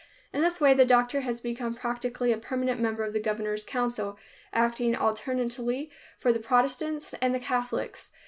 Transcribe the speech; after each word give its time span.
In 0.33 0.41
this 0.41 0.59
way 0.59 0.73
the 0.73 0.83
doctor 0.83 1.21
has 1.21 1.41
become 1.41 1.75
practically 1.75 2.31
a 2.31 2.37
permanent 2.39 2.81
member 2.81 3.03
of 3.03 3.13
the 3.13 3.19
governor's 3.19 3.63
council, 3.63 4.17
acting 4.51 4.95
alternately 4.95 5.91
for 6.17 6.33
the 6.33 6.39
Protestants 6.39 7.13
and 7.21 7.35
the 7.35 7.39
Catholics. 7.39 8.11